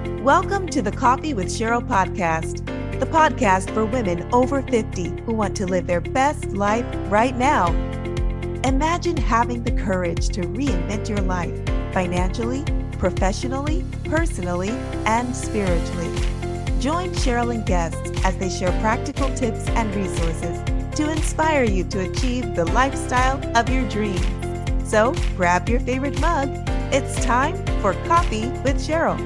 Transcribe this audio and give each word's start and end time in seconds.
Welcome 0.00 0.66
to 0.68 0.80
the 0.80 0.90
Coffee 0.90 1.34
with 1.34 1.48
Cheryl 1.48 1.86
podcast, 1.86 2.64
the 2.98 3.06
podcast 3.06 3.72
for 3.74 3.84
women 3.84 4.26
over 4.32 4.62
50 4.62 5.20
who 5.22 5.34
want 5.34 5.54
to 5.58 5.66
live 5.66 5.86
their 5.86 6.00
best 6.00 6.46
life 6.52 6.86
right 7.10 7.36
now. 7.36 7.68
Imagine 8.64 9.18
having 9.18 9.62
the 9.62 9.72
courage 9.72 10.30
to 10.30 10.40
reinvent 10.40 11.10
your 11.10 11.20
life 11.20 11.54
financially, 11.92 12.64
professionally, 12.92 13.84
personally, 14.04 14.70
and 15.04 15.36
spiritually. 15.36 16.08
Join 16.80 17.10
Cheryl 17.10 17.54
and 17.54 17.66
guests 17.66 18.10
as 18.24 18.38
they 18.38 18.48
share 18.48 18.72
practical 18.80 19.28
tips 19.34 19.68
and 19.68 19.94
resources 19.94 20.62
to 20.96 21.10
inspire 21.10 21.64
you 21.64 21.84
to 21.84 22.10
achieve 22.10 22.54
the 22.56 22.64
lifestyle 22.72 23.38
of 23.54 23.68
your 23.68 23.86
dreams. 23.90 24.24
So 24.90 25.14
grab 25.36 25.68
your 25.68 25.80
favorite 25.80 26.18
mug. 26.20 26.48
It's 26.90 27.22
time 27.22 27.56
for 27.82 27.92
Coffee 28.06 28.48
with 28.64 28.76
Cheryl. 28.78 29.18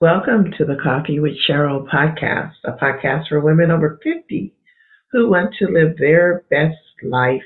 Welcome 0.00 0.52
to 0.58 0.64
the 0.64 0.78
Coffee 0.80 1.18
with 1.18 1.32
Cheryl 1.48 1.88
podcast, 1.88 2.52
a 2.64 2.72
podcast 2.72 3.28
for 3.28 3.40
women 3.40 3.72
over 3.72 3.98
50 4.04 4.54
who 5.10 5.28
want 5.28 5.56
to 5.58 5.66
live 5.66 5.96
their 5.98 6.44
best 6.50 6.76
life 7.02 7.42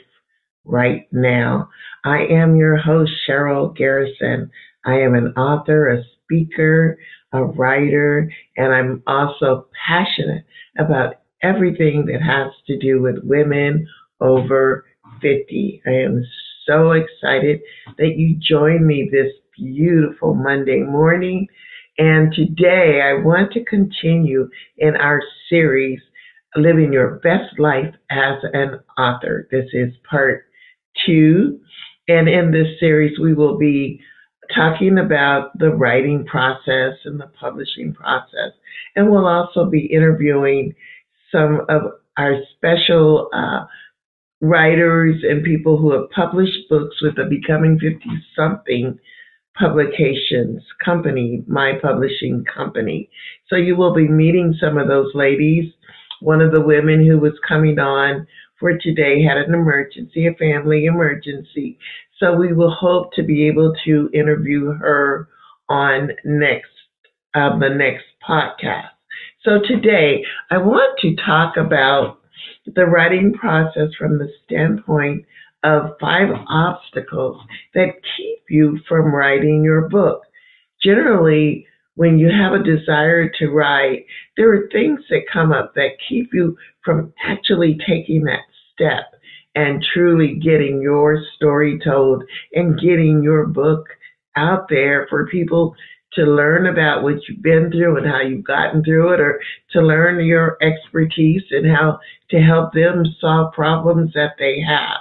right 0.66 1.06
now. 1.12 1.70
I 2.04 2.26
am 2.26 2.56
your 2.56 2.76
host, 2.76 3.12
Cheryl 3.26 3.74
Garrison. 3.74 4.50
I 4.84 5.00
am 5.00 5.14
an 5.14 5.28
author, 5.38 5.88
a 5.88 6.04
speaker, 6.24 6.98
a 7.32 7.42
writer, 7.42 8.30
and 8.58 8.74
I'm 8.74 9.02
also 9.06 9.68
passionate 9.86 10.44
about 10.76 11.14
everything 11.42 12.04
that 12.06 12.20
has 12.20 12.52
to 12.66 12.78
do 12.78 13.00
with 13.00 13.24
women 13.24 13.88
over 14.20 14.84
50. 15.22 15.80
I 15.86 15.90
am 15.90 16.22
so 16.66 16.92
excited 16.92 17.60
that 17.98 18.16
you 18.16 18.36
join 18.36 18.86
me 18.86 19.08
this 19.10 19.32
beautiful 19.56 20.34
Monday 20.34 20.80
morning. 20.80 21.46
And 21.98 22.32
today 22.32 23.00
I 23.02 23.22
want 23.22 23.52
to 23.52 23.64
continue 23.64 24.48
in 24.78 24.96
our 24.96 25.20
series 25.48 26.00
living 26.56 26.92
your 26.92 27.20
best 27.22 27.58
life 27.58 27.94
as 28.10 28.36
an 28.52 28.80
author. 28.98 29.48
This 29.50 29.66
is 29.72 29.92
part 30.08 30.44
two. 31.06 31.60
And 32.08 32.28
in 32.28 32.50
this 32.50 32.78
series, 32.80 33.18
we 33.18 33.34
will 33.34 33.58
be 33.58 34.00
talking 34.54 34.98
about 34.98 35.56
the 35.58 35.70
writing 35.70 36.24
process 36.26 36.94
and 37.04 37.18
the 37.18 37.30
publishing 37.38 37.94
process. 37.94 38.52
And 38.96 39.10
we'll 39.10 39.26
also 39.26 39.64
be 39.64 39.86
interviewing 39.86 40.74
some 41.30 41.64
of 41.68 41.82
our 42.18 42.34
special 42.56 43.30
uh, 43.32 43.64
writers 44.42 45.16
and 45.22 45.42
people 45.42 45.78
who 45.78 45.92
have 45.92 46.10
published 46.10 46.68
books 46.68 47.00
with 47.00 47.16
the 47.16 47.24
Becoming 47.24 47.78
50 47.78 48.00
Something 48.36 48.98
publications 49.58 50.62
company, 50.84 51.44
my 51.46 51.74
publishing 51.80 52.44
company. 52.54 53.08
So 53.48 53.56
you 53.56 53.76
will 53.76 53.94
be 53.94 54.08
meeting 54.08 54.54
some 54.60 54.76
of 54.76 54.88
those 54.88 55.14
ladies 55.14 55.72
one 56.22 56.40
of 56.40 56.52
the 56.52 56.60
women 56.60 57.04
who 57.04 57.18
was 57.18 57.32
coming 57.46 57.78
on 57.78 58.26
for 58.58 58.78
today 58.78 59.22
had 59.22 59.38
an 59.38 59.52
emergency, 59.52 60.26
a 60.26 60.34
family 60.34 60.84
emergency. 60.84 61.78
So 62.18 62.34
we 62.34 62.52
will 62.52 62.70
hope 62.70 63.12
to 63.14 63.24
be 63.24 63.48
able 63.48 63.74
to 63.84 64.08
interview 64.14 64.72
her 64.72 65.28
on 65.68 66.10
next 66.24 66.68
uh, 67.34 67.58
the 67.58 67.70
next 67.70 68.04
podcast. 68.26 68.90
So 69.44 69.58
today 69.66 70.24
I 70.50 70.58
want 70.58 70.98
to 71.00 71.16
talk 71.16 71.56
about 71.56 72.20
the 72.66 72.86
writing 72.86 73.32
process 73.32 73.88
from 73.98 74.18
the 74.18 74.30
standpoint 74.44 75.24
of 75.64 75.96
five 76.00 76.28
obstacles 76.48 77.40
that 77.74 77.94
keep 78.16 78.42
you 78.48 78.78
from 78.88 79.14
writing 79.14 79.62
your 79.62 79.88
book. 79.88 80.22
Generally, 80.82 81.66
when 81.94 82.18
you 82.18 82.30
have 82.30 82.52
a 82.52 82.62
desire 82.62 83.30
to 83.38 83.48
write, 83.48 84.06
there 84.36 84.52
are 84.52 84.68
things 84.72 85.00
that 85.10 85.30
come 85.32 85.52
up 85.52 85.74
that 85.74 85.98
keep 86.08 86.30
you 86.32 86.56
from 86.84 87.12
actually 87.24 87.78
taking 87.86 88.24
that 88.24 88.40
step 88.72 89.04
and 89.54 89.84
truly 89.92 90.34
getting 90.34 90.80
your 90.80 91.22
story 91.36 91.78
told 91.84 92.24
and 92.54 92.80
getting 92.80 93.22
your 93.22 93.46
book 93.46 93.86
out 94.36 94.66
there 94.68 95.06
for 95.10 95.26
people 95.26 95.74
to 96.14 96.22
learn 96.24 96.66
about 96.66 97.02
what 97.02 97.26
you've 97.26 97.42
been 97.42 97.70
through 97.70 97.96
and 97.96 98.06
how 98.06 98.20
you've 98.20 98.44
gotten 98.44 98.84
through 98.84 99.14
it, 99.14 99.20
or 99.20 99.40
to 99.70 99.80
learn 99.80 100.24
your 100.24 100.58
expertise 100.60 101.42
and 101.50 101.66
how 101.66 101.98
to 102.30 102.40
help 102.40 102.72
them 102.72 103.04
solve 103.20 103.52
problems 103.52 104.12
that 104.14 104.34
they 104.38 104.60
have. 104.60 104.98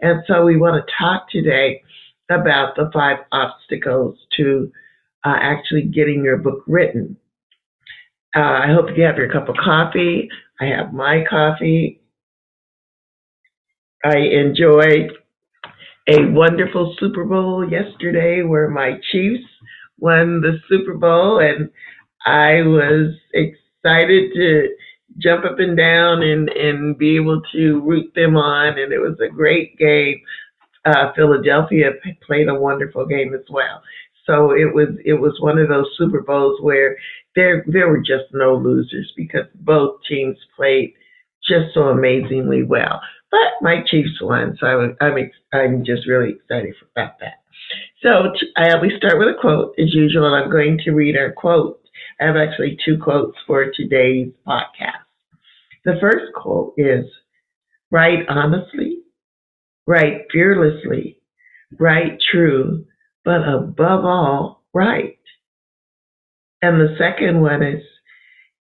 And 0.00 0.22
so 0.26 0.44
we 0.44 0.56
want 0.56 0.84
to 0.84 0.92
talk 0.98 1.30
today 1.30 1.82
about 2.30 2.76
the 2.76 2.90
five 2.92 3.18
obstacles 3.32 4.18
to 4.36 4.70
uh, 5.24 5.36
actually 5.40 5.82
getting 5.82 6.24
your 6.24 6.38
book 6.38 6.62
written. 6.66 7.16
Uh, 8.36 8.40
I 8.40 8.66
hope 8.68 8.96
you 8.96 9.02
have 9.04 9.16
your 9.16 9.30
cup 9.30 9.48
of 9.48 9.56
coffee. 9.56 10.28
I 10.60 10.66
have 10.66 10.92
my 10.92 11.24
coffee. 11.28 12.00
I 14.04 14.16
enjoyed 14.16 15.10
a 16.06 16.24
wonderful 16.26 16.94
Super 16.98 17.24
Bowl 17.24 17.68
yesterday 17.68 18.42
where 18.42 18.70
my 18.70 18.98
Chiefs 19.10 19.44
won 20.00 20.40
the 20.40 20.58
Super 20.68 20.94
Bowl, 20.94 21.38
and 21.40 21.70
I 22.26 22.62
was 22.62 23.14
excited 23.34 24.32
to 24.34 24.68
jump 25.18 25.44
up 25.44 25.58
and 25.58 25.76
down 25.76 26.22
and, 26.22 26.48
and 26.50 26.96
be 26.96 27.16
able 27.16 27.42
to 27.52 27.80
root 27.80 28.12
them 28.14 28.36
on, 28.36 28.78
and 28.78 28.92
it 28.92 28.98
was 28.98 29.18
a 29.20 29.28
great 29.28 29.76
game. 29.78 30.20
Uh, 30.84 31.12
Philadelphia 31.14 31.90
played 32.26 32.48
a 32.48 32.54
wonderful 32.54 33.06
game 33.06 33.34
as 33.34 33.44
well. 33.50 33.82
So 34.26 34.52
it 34.52 34.72
was 34.72 34.88
it 35.04 35.14
was 35.14 35.38
one 35.40 35.58
of 35.58 35.68
those 35.68 35.86
Super 35.96 36.22
Bowls 36.22 36.60
where 36.62 36.96
there 37.36 37.64
there 37.66 37.88
were 37.88 37.98
just 38.00 38.32
no 38.32 38.54
losers 38.54 39.12
because 39.16 39.46
both 39.56 40.00
teams 40.08 40.36
played 40.56 40.94
just 41.46 41.74
so 41.74 41.88
amazingly 41.88 42.62
well. 42.62 43.00
But 43.30 43.40
my 43.60 43.82
Chiefs 43.86 44.20
won, 44.20 44.56
so 44.60 44.66
I 45.00 45.04
I'm 45.04 45.30
I'm 45.52 45.84
just 45.84 46.06
really 46.06 46.30
excited 46.32 46.74
about 46.96 47.18
that. 47.20 47.42
So 48.02 48.32
I 48.56 48.70
always 48.70 48.92
start 48.96 49.18
with 49.18 49.28
a 49.28 49.40
quote 49.40 49.74
as 49.78 49.94
usual, 49.94 50.26
and 50.26 50.44
I'm 50.44 50.50
going 50.50 50.78
to 50.84 50.92
read 50.92 51.16
our 51.16 51.32
quote. 51.32 51.80
I 52.20 52.26
have 52.26 52.36
actually 52.36 52.78
two 52.84 52.98
quotes 53.02 53.36
for 53.46 53.66
today's 53.74 54.32
podcast. 54.46 55.04
The 55.84 55.96
first 56.00 56.32
quote 56.34 56.74
is 56.76 57.06
write 57.90 58.28
honestly, 58.28 58.98
write 59.86 60.26
fearlessly, 60.32 61.18
write 61.78 62.18
true, 62.30 62.84
but 63.24 63.48
above 63.48 64.04
all, 64.04 64.64
write. 64.74 65.18
And 66.62 66.80
the 66.80 66.96
second 66.98 67.40
one 67.40 67.62
is 67.62 67.82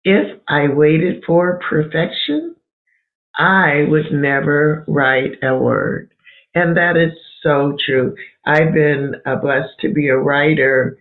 if 0.04 0.40
I 0.48 0.68
waited 0.68 1.24
for 1.26 1.60
perfection, 1.68 2.56
I 3.36 3.84
would 3.88 4.12
never 4.12 4.84
write 4.88 5.42
a 5.42 5.56
word. 5.56 6.12
And 6.54 6.76
that 6.76 6.96
is 6.96 7.12
so 7.42 7.76
true. 7.84 8.14
I've 8.44 8.74
been 8.74 9.14
uh, 9.26 9.36
blessed 9.36 9.78
to 9.80 9.92
be 9.92 10.08
a 10.08 10.16
writer 10.16 10.98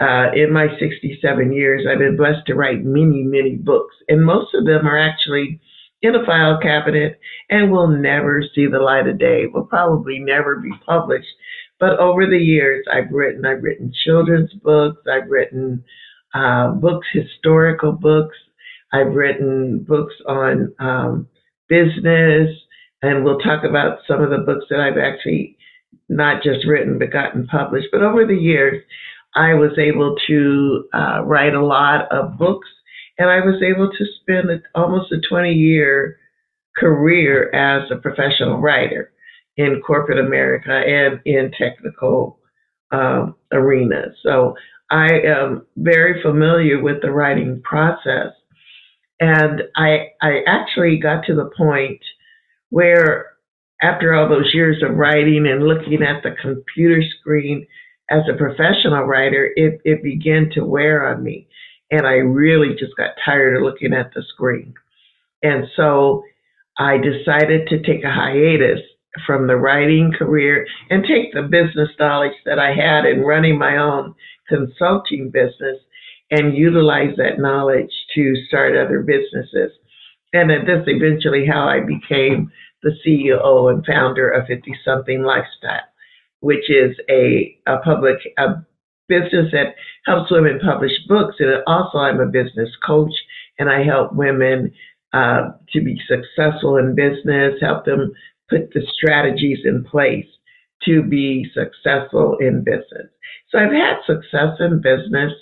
uh, 0.00 0.32
in 0.34 0.52
my 0.52 0.68
67 0.78 1.52
years. 1.52 1.86
I've 1.88 1.98
been 1.98 2.16
blessed 2.16 2.46
to 2.46 2.54
write 2.54 2.84
many, 2.84 3.22
many 3.22 3.56
books, 3.56 3.94
and 4.08 4.24
most 4.24 4.54
of 4.54 4.64
them 4.64 4.86
are 4.86 4.98
actually 4.98 5.60
in 6.00 6.16
a 6.16 6.26
file 6.26 6.58
cabinet 6.60 7.20
and 7.48 7.70
will 7.70 7.88
never 7.88 8.42
see 8.54 8.66
the 8.66 8.80
light 8.80 9.06
of 9.06 9.18
day, 9.18 9.46
will 9.46 9.66
probably 9.66 10.18
never 10.18 10.56
be 10.56 10.72
published 10.84 11.28
but 11.82 11.98
over 11.98 12.26
the 12.26 12.38
years, 12.38 12.86
I've 12.88 13.10
written, 13.10 13.44
I've 13.44 13.64
written 13.64 13.92
children's 14.04 14.52
books, 14.52 15.02
I've 15.12 15.28
written 15.28 15.82
uh, 16.32 16.74
books, 16.74 17.08
historical 17.12 17.90
books, 17.90 18.36
I've 18.92 19.12
written 19.12 19.82
books 19.82 20.14
on 20.28 20.72
um, 20.78 21.26
business, 21.68 22.50
and 23.02 23.24
we'll 23.24 23.40
talk 23.40 23.64
about 23.64 23.98
some 24.06 24.22
of 24.22 24.30
the 24.30 24.44
books 24.46 24.66
that 24.70 24.78
I've 24.78 24.96
actually 24.96 25.56
not 26.16 26.42
just 26.42 26.66
written 26.66 26.98
but 26.98 27.10
gotten 27.12 27.46
published. 27.46 27.88
But 27.92 28.02
over 28.02 28.26
the 28.26 28.36
years, 28.36 28.82
I 29.34 29.54
was 29.54 29.78
able 29.78 30.16
to 30.26 30.88
uh, 30.92 31.22
write 31.24 31.54
a 31.54 31.64
lot 31.64 32.10
of 32.12 32.38
books, 32.38 32.68
and 33.18 33.30
I 33.30 33.40
was 33.40 33.62
able 33.62 33.90
to 33.90 34.04
spend 34.20 34.62
almost 34.74 35.12
a 35.12 35.20
20 35.28 35.52
year 35.52 36.18
career 36.76 37.50
as 37.54 37.90
a 37.90 37.96
professional 37.96 38.58
writer 38.58 39.12
in 39.56 39.82
corporate 39.86 40.18
America 40.18 40.72
and 40.72 41.20
in 41.24 41.52
technical 41.58 42.38
um, 42.90 43.34
arenas. 43.52 44.14
So 44.22 44.54
I 44.90 45.08
am 45.24 45.66
very 45.76 46.22
familiar 46.22 46.80
with 46.80 47.00
the 47.02 47.10
writing 47.10 47.60
process. 47.62 48.32
And 49.20 49.62
I, 49.76 50.08
I 50.20 50.40
actually 50.46 50.98
got 50.98 51.24
to 51.26 51.34
the 51.34 51.50
point 51.56 52.00
where, 52.70 53.31
after 53.82 54.14
all 54.14 54.28
those 54.28 54.54
years 54.54 54.82
of 54.82 54.96
writing 54.96 55.46
and 55.46 55.66
looking 55.66 56.02
at 56.02 56.22
the 56.22 56.36
computer 56.40 57.02
screen 57.18 57.66
as 58.10 58.22
a 58.28 58.36
professional 58.36 59.04
writer, 59.04 59.50
it, 59.56 59.80
it 59.84 60.02
began 60.02 60.50
to 60.54 60.64
wear 60.64 61.08
on 61.08 61.22
me. 61.22 61.48
And 61.90 62.06
I 62.06 62.14
really 62.14 62.70
just 62.78 62.96
got 62.96 63.10
tired 63.24 63.56
of 63.56 63.62
looking 63.62 63.92
at 63.92 64.12
the 64.14 64.22
screen. 64.32 64.74
And 65.42 65.64
so 65.76 66.22
I 66.78 66.96
decided 66.98 67.68
to 67.68 67.82
take 67.82 68.04
a 68.04 68.12
hiatus 68.12 68.80
from 69.26 69.46
the 69.46 69.56
writing 69.56 70.12
career 70.16 70.66
and 70.88 71.04
take 71.04 71.32
the 71.32 71.42
business 71.42 71.90
knowledge 71.98 72.36
that 72.46 72.58
I 72.58 72.74
had 72.74 73.04
in 73.04 73.20
running 73.20 73.58
my 73.58 73.76
own 73.76 74.14
consulting 74.48 75.30
business 75.30 75.78
and 76.30 76.56
utilize 76.56 77.14
that 77.16 77.38
knowledge 77.38 77.92
to 78.14 78.34
start 78.48 78.74
other 78.76 79.00
businesses. 79.00 79.72
And 80.32 80.50
that's 80.50 80.86
eventually 80.88 81.46
how 81.46 81.68
I 81.68 81.80
became 81.80 82.50
the 82.82 82.92
CEO 83.06 83.72
and 83.72 83.84
founder 83.86 84.30
of 84.30 84.46
50 84.46 84.74
something 84.84 85.22
lifestyle, 85.22 85.86
which 86.40 86.70
is 86.70 86.96
a, 87.08 87.56
a 87.66 87.78
public, 87.78 88.16
a 88.38 88.64
business 89.08 89.50
that 89.52 89.74
helps 90.06 90.30
women 90.30 90.60
publish 90.64 90.92
books. 91.08 91.36
And 91.38 91.62
also 91.66 91.98
I'm 91.98 92.20
a 92.20 92.26
business 92.26 92.70
coach 92.84 93.12
and 93.58 93.70
I 93.70 93.84
help 93.84 94.14
women 94.14 94.72
uh, 95.12 95.50
to 95.72 95.80
be 95.82 96.00
successful 96.08 96.76
in 96.76 96.94
business, 96.94 97.54
help 97.60 97.84
them 97.84 98.12
put 98.48 98.72
the 98.72 98.82
strategies 98.92 99.58
in 99.64 99.84
place 99.84 100.26
to 100.84 101.02
be 101.02 101.46
successful 101.54 102.36
in 102.40 102.64
business. 102.64 103.08
So 103.50 103.58
I've 103.58 103.72
had 103.72 103.98
success 104.06 104.56
in 104.60 104.80
business 104.80 105.32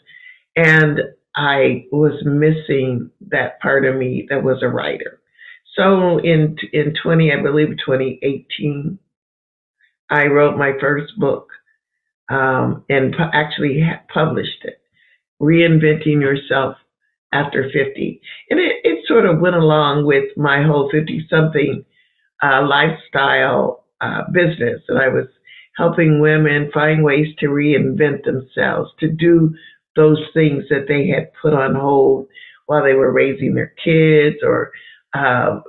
and 0.56 1.00
I 1.36 1.86
was 1.92 2.24
missing 2.24 3.10
that 3.28 3.60
part 3.60 3.84
of 3.84 3.96
me 3.96 4.26
that 4.28 4.42
was 4.42 4.62
a 4.62 4.68
writer. 4.68 5.19
So 5.76 6.18
in 6.18 6.56
in 6.72 6.94
20, 7.02 7.32
I 7.32 7.42
believe 7.42 7.68
2018, 7.84 8.98
I 10.10 10.26
wrote 10.26 10.58
my 10.58 10.72
first 10.80 11.12
book 11.18 11.48
um, 12.30 12.84
and 12.88 13.12
pu- 13.12 13.30
actually 13.32 13.82
published 14.12 14.64
it, 14.64 14.80
Reinventing 15.40 16.20
Yourself 16.20 16.76
After 17.32 17.64
50. 17.64 18.20
And 18.50 18.60
it, 18.60 18.76
it 18.84 19.04
sort 19.06 19.26
of 19.26 19.40
went 19.40 19.56
along 19.56 20.06
with 20.06 20.36
my 20.36 20.62
whole 20.62 20.90
50 20.90 21.26
something 21.30 21.84
uh, 22.42 22.66
lifestyle 22.66 23.84
uh, 24.00 24.22
business. 24.32 24.80
And 24.88 24.98
I 24.98 25.08
was 25.08 25.26
helping 25.76 26.20
women 26.20 26.70
find 26.72 27.04
ways 27.04 27.28
to 27.38 27.46
reinvent 27.46 28.24
themselves, 28.24 28.90
to 29.00 29.08
do 29.08 29.54
those 29.96 30.20
things 30.34 30.64
that 30.70 30.86
they 30.88 31.08
had 31.08 31.32
put 31.40 31.52
on 31.54 31.74
hold 31.74 32.28
while 32.66 32.84
they 32.84 32.94
were 32.94 33.12
raising 33.12 33.54
their 33.54 33.74
kids 33.82 34.36
or 34.42 34.72
uh, 35.14 35.60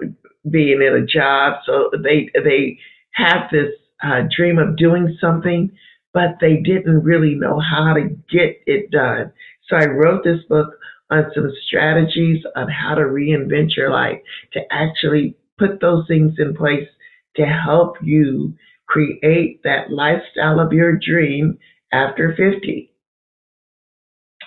being 0.49 0.81
in 0.81 0.93
a 1.03 1.05
job. 1.05 1.61
So 1.65 1.91
they 2.03 2.29
they 2.43 2.77
have 3.13 3.49
this 3.51 3.71
uh, 4.03 4.23
dream 4.35 4.57
of 4.57 4.77
doing 4.77 5.17
something, 5.19 5.71
but 6.13 6.37
they 6.39 6.57
didn't 6.57 7.03
really 7.03 7.35
know 7.35 7.59
how 7.59 7.93
to 7.93 8.09
get 8.29 8.61
it 8.65 8.91
done. 8.91 9.31
So 9.67 9.75
I 9.77 9.85
wrote 9.85 10.23
this 10.23 10.43
book 10.49 10.73
on 11.09 11.25
some 11.35 11.51
strategies 11.67 12.43
on 12.55 12.69
how 12.69 12.95
to 12.95 13.01
reinvent 13.01 13.75
your 13.75 13.91
life, 13.91 14.19
to 14.53 14.61
actually 14.71 15.35
put 15.59 15.79
those 15.81 16.05
things 16.07 16.33
in 16.39 16.55
place 16.55 16.87
to 17.35 17.45
help 17.45 17.97
you 18.01 18.53
create 18.87 19.61
that 19.63 19.91
lifestyle 19.91 20.59
of 20.59 20.73
your 20.73 20.97
dream 20.97 21.57
after 21.93 22.35
50. 22.35 22.91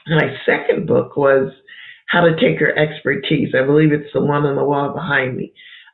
My 0.06 0.36
second 0.44 0.86
book 0.86 1.16
was 1.16 1.52
How 2.06 2.20
to 2.22 2.36
Take 2.36 2.60
Your 2.60 2.76
Expertise. 2.78 3.54
I 3.54 3.64
believe 3.64 3.92
it's 3.92 4.12
the 4.12 4.20
one 4.20 4.44
on 4.44 4.56
the 4.56 4.64
wall 4.64 4.92
behind 4.92 5.36
me. 5.36 5.52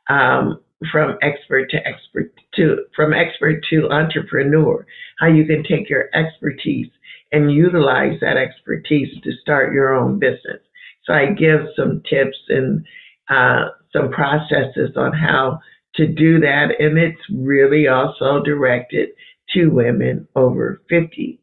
Um, 0.09 0.59
from 0.91 1.17
expert 1.21 1.69
to 1.69 1.77
expert 1.85 2.33
to 2.55 2.77
from 2.95 3.13
expert 3.13 3.63
to 3.69 3.89
entrepreneur. 3.91 4.85
How 5.19 5.27
you 5.27 5.45
can 5.45 5.63
take 5.63 5.89
your 5.89 6.09
expertise 6.13 6.89
and 7.31 7.51
utilize 7.51 8.19
that 8.21 8.37
expertise 8.37 9.09
to 9.23 9.31
start 9.41 9.73
your 9.73 9.93
own 9.93 10.19
business. 10.19 10.61
So 11.05 11.13
I 11.13 11.27
give 11.27 11.61
some 11.75 12.01
tips 12.09 12.37
and 12.49 12.85
uh, 13.29 13.69
some 13.93 14.11
processes 14.11 14.91
on 14.95 15.13
how 15.13 15.59
to 15.95 16.07
do 16.07 16.39
that, 16.39 16.69
and 16.79 16.97
it's 16.97 17.21
really 17.33 17.87
also 17.87 18.41
directed 18.43 19.09
to 19.53 19.67
women 19.67 20.27
over 20.35 20.81
50. 20.89 21.39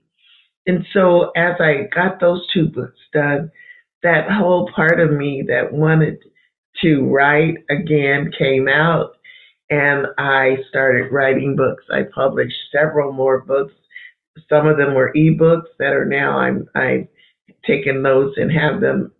And 0.66 0.84
so 0.92 1.30
as 1.36 1.54
I 1.60 1.88
got 1.94 2.20
those 2.20 2.46
two 2.52 2.66
books 2.66 2.98
done, 3.12 3.50
that 4.02 4.30
whole 4.30 4.70
part 4.74 5.00
of 5.00 5.12
me 5.12 5.44
that 5.48 5.72
wanted 5.72 6.18
to 6.82 7.04
write 7.06 7.56
again 7.70 8.30
came 8.38 8.68
out 8.68 9.16
and 9.70 10.06
I 10.16 10.58
started 10.70 11.12
writing 11.12 11.56
books. 11.56 11.84
I 11.90 12.04
published 12.14 12.56
several 12.72 13.12
more 13.12 13.40
books. 13.40 13.74
Some 14.48 14.66
of 14.66 14.78
them 14.78 14.94
were 14.94 15.12
ebooks 15.14 15.66
that 15.78 15.92
are 15.92 16.06
now 16.06 16.38
I'm 16.38 16.68
I've 16.74 17.08
taken 17.66 18.02
those 18.02 18.34
and 18.36 18.50
have 18.52 18.80
them 18.80 19.12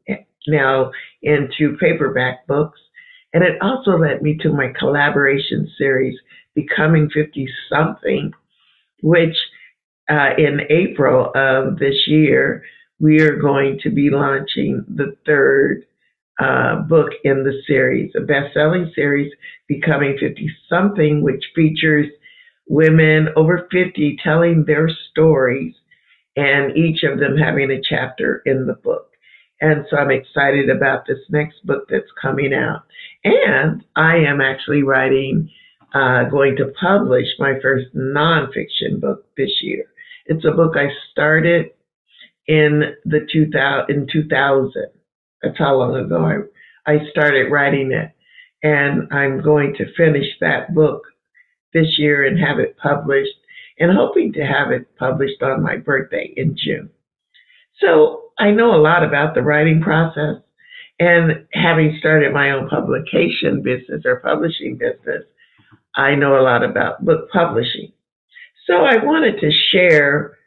now 0.47 0.91
into 1.23 1.77
paperback 1.79 2.47
books. 2.47 2.79
And 3.35 3.45
it 3.45 3.61
also 3.61 3.99
led 3.99 4.23
me 4.23 4.39
to 4.39 4.53
my 4.53 4.73
collaboration 4.79 5.71
series, 5.77 6.19
Becoming 6.55 7.11
50 7.11 7.47
Something, 7.69 8.33
which 9.03 9.37
uh, 10.09 10.31
in 10.39 10.61
April 10.71 11.31
of 11.35 11.79
this 11.79 12.07
year, 12.07 12.63
we 13.00 13.21
are 13.21 13.37
going 13.37 13.79
to 13.83 13.91
be 13.91 14.11
launching 14.11 14.85
the 14.89 15.17
third 15.25 15.85
uh, 16.41 16.83
book 16.83 17.11
in 17.25 17.45
the 17.45 17.61
series, 17.67 18.12
a 18.17 18.21
best 18.21 18.55
selling 18.55 18.91
series, 18.95 19.33
Becoming 19.67 20.17
50 20.19 20.50
Something, 20.69 21.23
which 21.23 21.45
features 21.55 22.06
women 22.69 23.29
over 23.37 23.67
50 23.71 24.19
telling 24.23 24.65
their 24.65 24.89
stories 25.11 25.75
and 26.37 26.77
each 26.77 27.03
of 27.03 27.19
them 27.19 27.37
having 27.37 27.71
a 27.71 27.81
chapter 27.83 28.43
in 28.47 28.67
the 28.67 28.75
book. 28.75 29.11
And 29.61 29.85
so 29.91 29.97
I'm 29.97 30.11
excited 30.11 30.71
about 30.71 31.06
this 31.06 31.19
next 31.31 31.65
book 31.67 31.89
that's 31.91 32.11
coming 32.21 32.55
out. 32.55 32.83
And 33.25 33.83
I 33.97 34.19
am 34.19 34.41
actually 34.41 34.85
writing, 34.85 35.50
uh, 35.93 36.25
going 36.25 36.55
to 36.56 36.73
publish 36.81 37.27
my 37.41 37.55
first 37.61 37.87
nonfiction 37.97 39.00
book 39.00 39.27
this 39.37 39.50
year. 39.62 39.85
It's 40.27 40.45
a 40.45 40.53
book 40.53 40.75
I 40.77 40.89
started 41.11 41.71
in 42.49 42.95
the 43.05 43.27
2000, 43.33 43.95
in 43.95 44.06
2000. 44.11 44.73
That's 45.43 45.59
how 45.59 45.77
long 45.77 45.97
ago 45.97 46.49
I, 46.87 46.93
I 46.93 46.99
started 47.11 47.53
writing 47.53 47.93
it. 47.93 48.11
And 48.62 49.06
I'm 49.12 49.41
going 49.41 49.75
to 49.75 49.95
finish 49.97 50.27
that 50.41 50.75
book 50.75 51.03
this 51.73 51.99
year 51.99 52.27
and 52.27 52.39
have 52.41 52.59
it 52.59 52.77
published 52.77 53.31
and 53.79 53.97
hoping 53.97 54.33
to 54.33 54.41
have 54.41 54.73
it 54.73 54.89
published 54.97 55.41
on 55.43 55.62
my 55.62 55.77
birthday 55.77 56.33
in 56.37 56.56
June. 56.56 56.91
So 57.81 58.31
I 58.39 58.50
know 58.50 58.75
a 58.75 58.83
lot 58.83 59.05
about 59.05 59.35
the 59.35 59.43
writing 59.43 59.81
process 59.81 60.43
and 60.99 61.47
having 61.53 61.97
started 62.00 62.33
my 62.33 62.50
own 62.50 62.69
publication 62.69 63.62
business 63.62 64.02
or 64.05 64.17
publishing 64.17 64.76
business, 64.76 65.23
I 65.95 66.17
know 66.17 66.40
a 66.40 66.43
lot 66.43 66.64
about 66.64 67.05
book 67.05 67.31
publishing. 67.31 67.93
So 68.67 68.85
I 68.85 69.02
wanted 69.05 69.38
to 69.40 69.50
share 69.71 70.38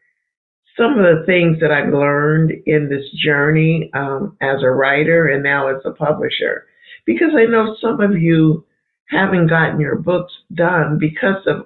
some 0.78 0.98
of 0.98 1.04
the 1.04 1.24
things 1.26 1.60
that 1.60 1.72
I've 1.72 1.94
learned 1.94 2.52
in 2.66 2.90
this 2.90 3.06
journey 3.24 3.90
um, 3.94 4.38
as 4.42 4.64
a 4.64 4.70
writer 4.70 5.28
and 5.28 5.44
now 5.44 5.68
as 5.68 5.82
a 5.86 5.92
publisher, 5.92 6.66
because 7.06 7.32
I 7.36 7.46
know 7.46 7.76
some 7.82 8.00
of 8.00 8.20
you 8.20 8.66
haven't 9.10 9.48
gotten 9.48 9.80
your 9.80 9.98
books 9.98 10.34
done 10.54 10.98
because 11.00 11.46
of 11.46 11.66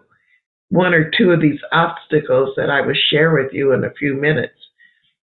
one 0.69 0.93
or 0.93 1.11
two 1.15 1.31
of 1.31 1.41
these 1.41 1.59
obstacles 1.71 2.49
that 2.57 2.69
I 2.69 2.81
will 2.81 2.95
share 3.11 3.33
with 3.33 3.53
you 3.53 3.73
in 3.73 3.83
a 3.83 3.93
few 3.93 4.15
minutes 4.15 4.55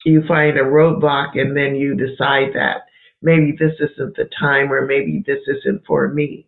you 0.06 0.24
find 0.28 0.58
a 0.58 0.62
roadblock 0.64 1.38
and 1.38 1.56
then 1.56 1.76
you 1.76 1.96
decide 1.96 2.54
that 2.54 2.84
maybe 3.22 3.54
this 3.58 3.74
isn't 3.80 4.16
the 4.16 4.30
time 4.40 4.72
or 4.72 4.86
maybe 4.86 5.24
this 5.26 5.42
isn't 5.48 5.86
for 5.86 6.10
me. 6.10 6.48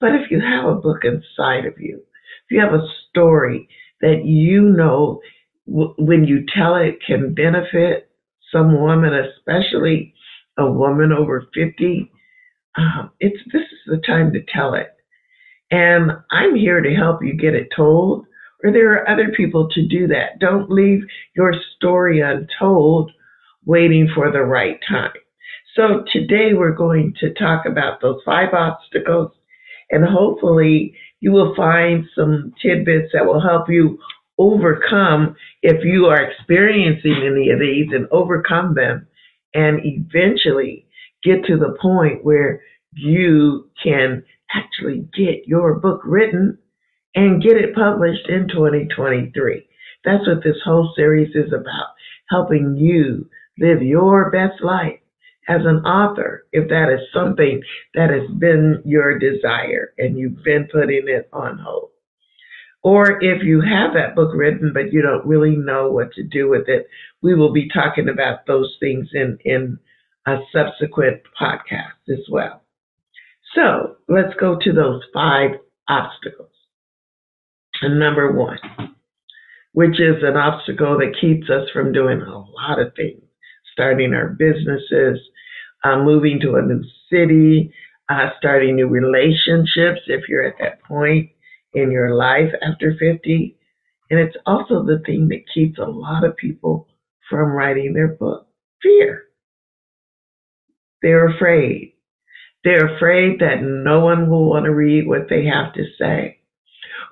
But 0.00 0.14
if 0.14 0.30
you 0.30 0.40
have 0.40 0.64
a 0.64 0.74
book 0.74 1.04
inside 1.04 1.66
of 1.66 1.74
you, 1.78 1.96
if 1.96 2.50
you 2.50 2.60
have 2.60 2.74
a 2.74 2.86
story 3.10 3.68
that 4.00 4.24
you 4.24 4.62
know 4.62 5.20
when 5.66 6.24
you 6.24 6.44
tell 6.54 6.76
it 6.76 6.98
can 7.06 7.34
benefit 7.34 8.10
some 8.52 8.80
woman, 8.80 9.12
especially 9.14 10.14
a 10.58 10.70
woman 10.70 11.12
over 11.12 11.46
50, 11.54 12.10
um, 12.76 13.10
it's 13.20 13.38
this 13.52 13.62
is 13.62 13.78
the 13.86 14.02
time 14.06 14.32
to 14.32 14.42
tell 14.52 14.74
it. 14.74 14.94
And 15.70 16.12
I'm 16.30 16.54
here 16.54 16.80
to 16.80 16.94
help 16.94 17.24
you 17.24 17.34
get 17.34 17.54
it 17.54 17.68
told 17.74 18.26
or 18.62 18.72
there 18.72 18.92
are 18.94 19.08
other 19.08 19.30
people 19.36 19.68
to 19.70 19.86
do 19.86 20.06
that. 20.08 20.38
Don't 20.40 20.70
leave 20.70 21.02
your 21.36 21.54
story 21.76 22.20
untold 22.20 23.10
waiting 23.66 24.08
for 24.14 24.30
the 24.32 24.42
right 24.42 24.78
time. 24.88 25.12
So 25.76 26.04
today 26.12 26.54
we're 26.54 26.74
going 26.74 27.14
to 27.20 27.34
talk 27.34 27.66
about 27.66 28.00
those 28.00 28.20
five 28.24 28.54
obstacles 28.54 29.32
and 29.90 30.04
hopefully 30.04 30.94
you 31.20 31.32
will 31.32 31.54
find 31.54 32.06
some 32.14 32.54
tidbits 32.62 33.10
that 33.12 33.26
will 33.26 33.40
help 33.40 33.68
you 33.68 33.98
overcome 34.38 35.36
if 35.62 35.84
you 35.84 36.06
are 36.06 36.22
experiencing 36.22 37.16
any 37.24 37.50
of 37.50 37.60
these 37.60 37.88
and 37.92 38.06
overcome 38.10 38.74
them 38.74 39.06
and 39.54 39.80
eventually 39.84 40.86
get 41.22 41.44
to 41.44 41.56
the 41.56 41.76
point 41.80 42.24
where 42.24 42.60
you 42.92 43.70
can 43.82 44.24
actually 44.54 45.08
get 45.16 45.46
your 45.46 45.74
book 45.74 46.00
written 46.04 46.58
and 47.14 47.42
get 47.42 47.56
it 47.56 47.74
published 47.74 48.28
in 48.28 48.48
2023. 48.48 49.66
That's 50.04 50.26
what 50.26 50.44
this 50.44 50.56
whole 50.64 50.92
series 50.96 51.34
is 51.34 51.52
about 51.52 51.88
helping 52.30 52.76
you 52.76 53.28
live 53.58 53.82
your 53.82 54.30
best 54.30 54.62
life 54.62 54.98
as 55.48 55.60
an 55.64 55.84
author, 55.84 56.46
if 56.52 56.68
that 56.68 56.92
is 56.92 57.00
something 57.12 57.62
that 57.94 58.10
has 58.10 58.28
been 58.38 58.82
your 58.84 59.18
desire 59.18 59.92
and 59.98 60.18
you've 60.18 60.42
been 60.42 60.66
putting 60.72 61.04
it 61.06 61.28
on 61.32 61.58
hold. 61.58 61.90
Or 62.84 63.22
if 63.22 63.42
you 63.42 63.62
have 63.62 63.94
that 63.94 64.14
book 64.14 64.30
written 64.34 64.72
but 64.72 64.92
you 64.92 65.00
don't 65.00 65.26
really 65.26 65.56
know 65.56 65.90
what 65.90 66.12
to 66.12 66.22
do 66.22 66.48
with 66.50 66.68
it, 66.68 66.86
we 67.22 67.34
will 67.34 67.52
be 67.52 67.68
talking 67.70 68.10
about 68.10 68.46
those 68.46 68.76
things 68.78 69.08
in, 69.14 69.38
in 69.44 69.78
a 70.26 70.36
subsequent 70.52 71.22
podcast 71.40 72.12
as 72.12 72.20
well. 72.30 72.62
So 73.54 73.96
let's 74.08 74.34
go 74.38 74.58
to 74.60 74.72
those 74.72 75.00
five 75.14 75.52
obstacles. 75.88 76.50
And 77.80 77.98
number 77.98 78.32
one, 78.32 78.58
which 79.72 79.98
is 79.98 80.22
an 80.22 80.36
obstacle 80.36 80.98
that 80.98 81.16
keeps 81.18 81.48
us 81.48 81.68
from 81.72 81.92
doing 81.92 82.20
a 82.20 82.38
lot 82.38 82.78
of 82.78 82.94
things, 82.94 83.22
starting 83.72 84.12
our 84.12 84.28
businesses, 84.28 85.18
uh, 85.84 85.96
moving 86.02 86.38
to 86.40 86.56
a 86.56 86.62
new 86.62 86.82
city, 87.10 87.72
uh, 88.10 88.28
starting 88.38 88.76
new 88.76 88.88
relationships 88.88 90.00
if 90.06 90.28
you're 90.28 90.44
at 90.44 90.58
that 90.60 90.82
point 90.82 91.30
in 91.74 91.90
your 91.90 92.14
life 92.14 92.52
after 92.62 92.92
50. 92.98 93.56
And 94.10 94.20
it's 94.20 94.36
also 94.46 94.84
the 94.84 95.02
thing 95.04 95.28
that 95.28 95.44
keeps 95.52 95.78
a 95.78 95.84
lot 95.84 96.24
of 96.24 96.36
people 96.36 96.88
from 97.28 97.52
writing 97.52 97.92
their 97.92 98.08
book 98.08 98.46
fear. 98.82 99.24
They're 101.02 101.28
afraid. 101.28 101.94
They're 102.64 102.96
afraid 102.96 103.40
that 103.40 103.62
no 103.62 104.00
one 104.00 104.30
will 104.30 104.48
want 104.48 104.64
to 104.64 104.74
read 104.74 105.06
what 105.06 105.28
they 105.28 105.44
have 105.44 105.74
to 105.74 105.84
say. 105.98 106.38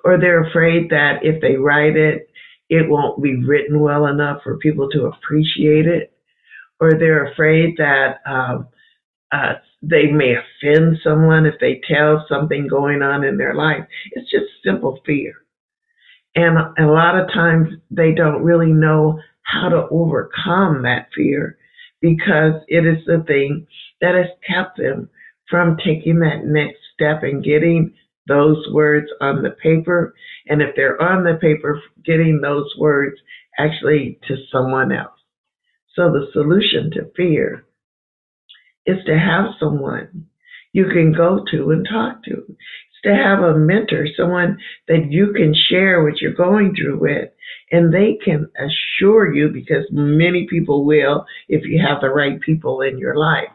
Or 0.03 0.19
they're 0.19 0.43
afraid 0.43 0.89
that 0.89 1.23
if 1.23 1.41
they 1.41 1.55
write 1.55 1.95
it, 1.95 2.29
it 2.69 2.89
won't 2.89 3.21
be 3.21 3.35
written 3.35 3.79
well 3.79 4.07
enough 4.07 4.41
for 4.43 4.57
people 4.57 4.89
to 4.89 5.05
appreciate 5.05 5.85
it. 5.85 6.11
Or 6.79 6.91
they're 6.91 7.31
afraid 7.31 7.77
that 7.77 8.21
um, 8.25 8.67
uh, 9.33 9.53
they 9.81 10.07
may 10.11 10.35
offend 10.35 10.97
someone 11.03 11.45
if 11.45 11.55
they 11.59 11.81
tell 11.87 12.25
something 12.29 12.67
going 12.67 13.01
on 13.01 13.23
in 13.23 13.37
their 13.37 13.55
life. 13.55 13.83
It's 14.11 14.29
just 14.29 14.45
simple 14.63 14.99
fear. 15.05 15.33
And 16.35 16.57
a 16.77 16.91
lot 16.91 17.19
of 17.19 17.27
times 17.33 17.69
they 17.91 18.13
don't 18.13 18.43
really 18.43 18.71
know 18.71 19.19
how 19.43 19.69
to 19.69 19.87
overcome 19.91 20.83
that 20.83 21.07
fear 21.15 21.57
because 22.01 22.53
it 22.67 22.85
is 22.85 23.05
the 23.05 23.23
thing 23.27 23.67
that 24.01 24.15
has 24.15 24.27
kept 24.47 24.77
them 24.77 25.09
from 25.49 25.77
taking 25.77 26.19
that 26.19 26.45
next 26.45 26.79
step 26.93 27.23
and 27.23 27.43
getting 27.43 27.93
those 28.27 28.65
words 28.71 29.07
on 29.19 29.43
the 29.43 29.51
paper. 29.51 30.15
And 30.47 30.61
if 30.61 30.75
they're 30.75 31.01
on 31.01 31.23
the 31.23 31.37
paper, 31.41 31.81
getting 32.05 32.39
those 32.41 32.71
words 32.77 33.17
actually 33.59 34.19
to 34.27 34.35
someone 34.51 34.91
else. 34.91 35.11
So 35.95 36.11
the 36.11 36.27
solution 36.33 36.89
to 36.91 37.11
fear 37.15 37.65
is 38.85 38.97
to 39.05 39.17
have 39.17 39.45
someone 39.59 40.27
you 40.73 40.87
can 40.87 41.13
go 41.13 41.45
to 41.51 41.71
and 41.71 41.87
talk 41.87 42.23
to. 42.23 42.33
It's 42.47 43.01
to 43.03 43.15
have 43.15 43.39
a 43.39 43.57
mentor, 43.57 44.07
someone 44.17 44.57
that 44.87 45.11
you 45.11 45.33
can 45.33 45.53
share 45.69 46.03
what 46.03 46.19
you're 46.19 46.33
going 46.33 46.75
through 46.75 46.99
with, 46.99 47.29
and 47.71 47.93
they 47.93 48.17
can 48.23 48.49
assure 48.57 49.33
you, 49.33 49.49
because 49.49 49.85
many 49.91 50.47
people 50.49 50.85
will 50.85 51.25
if 51.47 51.63
you 51.65 51.81
have 51.81 52.01
the 52.01 52.09
right 52.09 52.41
people 52.41 52.81
in 52.81 52.97
your 52.97 53.15
life, 53.15 53.49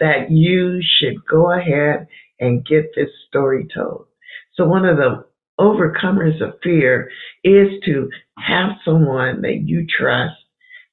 that 0.00 0.30
you 0.30 0.80
should 0.82 1.16
go 1.30 1.52
ahead 1.52 2.06
and 2.40 2.66
get 2.66 2.86
this 2.96 3.10
story 3.28 3.66
told. 3.74 4.06
So, 4.54 4.66
one 4.66 4.84
of 4.84 4.96
the 4.96 5.24
overcomers 5.60 6.40
of 6.40 6.58
fear 6.62 7.10
is 7.44 7.68
to 7.84 8.08
have 8.38 8.70
someone 8.84 9.42
that 9.42 9.62
you 9.64 9.86
trust 9.86 10.34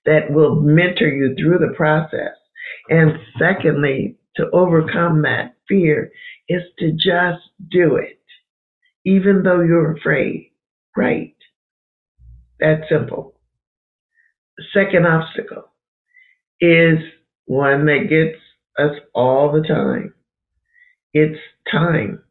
that 0.05 0.31
will 0.31 0.55
mentor 0.61 1.07
you 1.07 1.35
through 1.35 1.59
the 1.59 1.73
process. 1.75 2.38
And 2.89 3.11
secondly, 3.37 4.17
to 4.35 4.49
overcome 4.51 5.21
that 5.23 5.55
fear 5.67 6.11
is 6.47 6.63
to 6.79 6.91
just 6.91 7.43
do 7.69 7.97
it, 7.97 8.19
even 9.05 9.43
though 9.43 9.61
you're 9.61 9.95
afraid. 9.95 10.51
Right. 10.95 11.35
That 12.59 12.81
simple. 12.89 13.35
Second 14.73 15.05
obstacle 15.05 15.69
is 16.59 16.99
one 17.45 17.85
that 17.85 18.09
gets 18.09 18.37
us 18.77 18.99
all 19.13 19.51
the 19.51 19.65
time. 19.67 20.13
It's 21.13 21.39
time. 21.71 22.23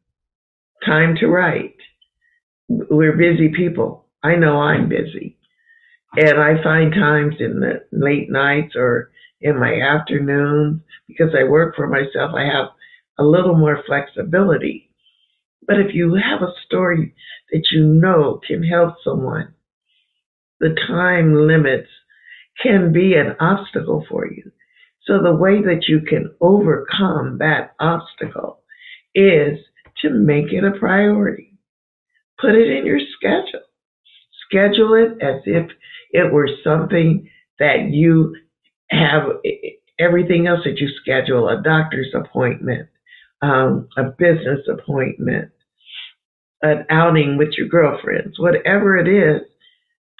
Time 0.84 1.16
to 1.20 1.26
write. 1.26 1.76
We're 2.68 3.16
busy 3.16 3.48
people. 3.56 4.06
I 4.22 4.36
know 4.36 4.60
I'm 4.60 4.88
busy. 4.88 5.36
And 6.16 6.38
I 6.40 6.62
find 6.62 6.92
times 6.92 7.36
in 7.40 7.60
the 7.60 7.84
late 7.92 8.30
nights 8.30 8.74
or 8.76 9.10
in 9.40 9.58
my 9.58 9.80
afternoons, 9.80 10.80
because 11.06 11.34
I 11.38 11.44
work 11.44 11.76
for 11.76 11.86
myself, 11.86 12.34
I 12.34 12.44
have 12.44 12.68
a 13.18 13.24
little 13.24 13.56
more 13.56 13.82
flexibility. 13.86 14.90
But 15.66 15.80
if 15.80 15.94
you 15.94 16.14
have 16.14 16.42
a 16.42 16.54
story 16.66 17.14
that 17.52 17.62
you 17.70 17.84
know 17.84 18.40
can 18.46 18.62
help 18.62 18.94
someone, 19.04 19.54
the 20.60 20.74
time 20.86 21.46
limits 21.46 21.88
can 22.62 22.92
be 22.92 23.14
an 23.14 23.36
obstacle 23.38 24.04
for 24.08 24.26
you. 24.26 24.50
So 25.04 25.22
the 25.22 25.34
way 25.34 25.62
that 25.62 25.88
you 25.88 26.00
can 26.00 26.34
overcome 26.40 27.38
that 27.38 27.74
obstacle 27.80 28.60
is 29.14 29.58
to 30.02 30.10
make 30.10 30.52
it 30.52 30.64
a 30.64 30.78
priority. 30.78 31.58
Put 32.40 32.54
it 32.54 32.68
in 32.70 32.86
your 32.86 33.00
schedule. 33.16 33.62
Schedule 34.48 34.94
it 34.94 35.22
as 35.22 35.42
if 35.44 35.70
it 36.12 36.32
were 36.32 36.48
something 36.64 37.28
that 37.58 37.88
you 37.90 38.34
have 38.90 39.22
everything 39.98 40.46
else 40.46 40.60
that 40.64 40.78
you 40.78 40.88
schedule 41.00 41.48
a 41.48 41.62
doctor's 41.62 42.14
appointment, 42.14 42.88
um, 43.42 43.88
a 43.96 44.04
business 44.04 44.60
appointment, 44.68 45.50
an 46.62 46.84
outing 46.90 47.36
with 47.36 47.50
your 47.56 47.68
girlfriends, 47.68 48.38
whatever 48.38 48.96
it 48.96 49.08
is, 49.08 49.42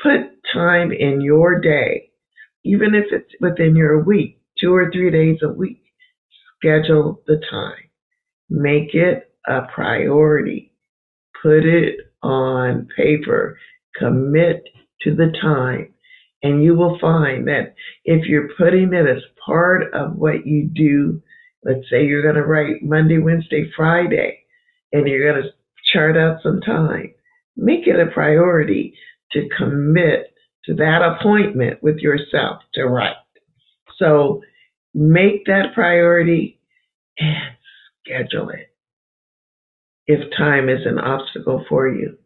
put 0.02 0.20
time 0.52 0.92
in 0.92 1.20
your 1.20 1.60
day, 1.60 2.10
even 2.64 2.94
if 2.94 3.06
it's 3.10 3.32
within 3.40 3.76
your 3.76 4.02
week, 4.02 4.40
two 4.60 4.74
or 4.74 4.90
three 4.90 5.10
days 5.10 5.38
a 5.42 5.48
week. 5.48 5.82
Schedule 6.58 7.22
the 7.26 7.40
time. 7.50 7.90
Make 8.50 8.94
it 8.94 9.32
a 9.46 9.62
priority. 9.74 10.72
Put 11.42 11.64
it 11.64 11.96
on 12.22 12.88
paper. 12.96 13.58
Commit 13.96 14.64
to 15.02 15.14
the 15.14 15.32
time. 15.40 15.94
And 16.42 16.62
you 16.62 16.74
will 16.74 16.98
find 17.00 17.48
that 17.48 17.74
if 18.04 18.26
you're 18.26 18.50
putting 18.56 18.92
it 18.92 19.08
as 19.08 19.22
part 19.44 19.92
of 19.92 20.16
what 20.16 20.46
you 20.46 20.68
do, 20.72 21.20
let's 21.64 21.88
say 21.90 22.04
you're 22.04 22.22
going 22.22 22.36
to 22.36 22.46
write 22.46 22.82
Monday, 22.82 23.18
Wednesday, 23.18 23.70
Friday, 23.76 24.38
and 24.92 25.08
you're 25.08 25.32
going 25.32 25.42
to 25.42 25.50
chart 25.92 26.16
out 26.16 26.42
some 26.42 26.60
time, 26.60 27.12
make 27.56 27.86
it 27.86 27.98
a 27.98 28.12
priority 28.12 28.94
to 29.32 29.48
commit 29.56 30.32
to 30.64 30.74
that 30.74 31.02
appointment 31.02 31.82
with 31.82 31.98
yourself 31.98 32.62
to 32.74 32.84
write. 32.84 33.16
So 33.98 34.42
make 34.94 35.44
that 35.46 35.74
priority 35.74 36.60
and 37.18 37.56
schedule 38.04 38.50
it 38.50 38.72
if 40.06 40.30
time 40.36 40.68
is 40.68 40.86
an 40.86 40.98
obstacle 40.98 41.64
for 41.68 41.88
you. 41.88 42.16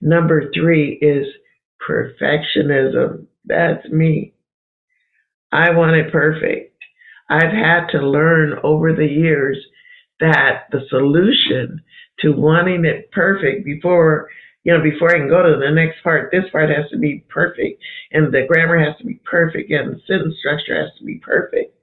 Number 0.00 0.50
three 0.52 0.98
is 1.00 1.26
perfectionism. 1.88 3.26
That's 3.50 3.86
me. 3.92 4.34
I 5.52 5.70
want 5.70 5.96
it 5.96 6.12
perfect. 6.12 6.76
I've 7.28 7.52
had 7.52 7.88
to 7.88 7.98
learn 7.98 8.58
over 8.62 8.94
the 8.94 9.06
years 9.06 9.58
that 10.20 10.66
the 10.70 10.80
solution 10.88 11.82
to 12.20 12.32
wanting 12.32 12.84
it 12.84 13.10
perfect 13.10 13.64
before 13.64 14.28
you 14.62 14.76
know, 14.76 14.82
before 14.82 15.10
I 15.10 15.18
can 15.18 15.28
go 15.28 15.42
to 15.42 15.58
the 15.58 15.70
next 15.70 16.02
part, 16.02 16.30
this 16.30 16.44
part 16.52 16.68
has 16.68 16.90
to 16.90 16.98
be 16.98 17.24
perfect, 17.30 17.82
and 18.12 18.32
the 18.32 18.44
grammar 18.46 18.78
has 18.78 18.96
to 18.98 19.06
be 19.06 19.20
perfect, 19.24 19.70
and 19.70 19.94
the 19.94 20.00
sentence 20.06 20.34
structure 20.38 20.78
has 20.78 20.90
to 20.98 21.04
be 21.04 21.14
perfect. 21.14 21.74